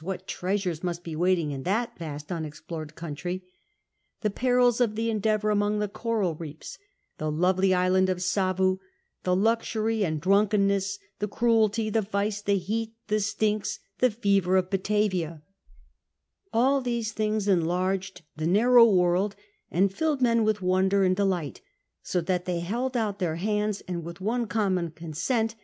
what 0.00 0.28
treasures 0.28 0.84
must 0.84 1.02
be 1.02 1.16
waiting 1.16 1.50
in 1.50 1.64
that 1.64 1.98
vast 1.98 2.30
unexplored 2.30 2.94
country); 2.94 3.42
the 4.20 4.30
perils 4.30 4.80
of 4.80 4.94
the 4.94 5.10
Endeavour 5.10 5.50
among 5.50 5.80
the 5.80 5.88
coral 5.88 6.36
reefs; 6.36 6.78
the 7.16 7.28
lovely 7.32 7.74
island 7.74 8.08
of 8.08 8.22
Savu; 8.22 8.78
the 9.24 9.34
luxury, 9.34 10.04
the 10.04 10.12
drunkenness, 10.12 11.00
the 11.18 11.26
cruelty, 11.26 11.90
the 11.90 12.00
vice, 12.02 12.40
the 12.40 12.60
licat, 12.60 12.92
the 13.08 13.18
stinks, 13.18 13.80
the 13.98 14.08
fever 14.12 14.56
of 14.56 14.70
Batavia— 14.70 15.42
all 16.52 16.80
these 16.80 17.10
things 17.10 17.48
enlarged 17.48 18.22
the 18.36 18.46
narrow 18.46 18.88
world 18.88 19.34
and 19.68 19.92
filled 19.92 20.22
men 20.22 20.44
with 20.44 20.62
wonder 20.62 21.02
and 21.02 21.16
de 21.16 21.24
light, 21.24 21.60
so 22.04 22.20
that 22.20 22.44
they 22.44 22.60
held 22.60 22.96
out 22.96 23.18
their 23.18 23.34
hands, 23.34 23.80
and 23.88 24.04
with 24.04 24.20
one 24.20 24.46
common 24.46 24.92
conse 24.92 25.56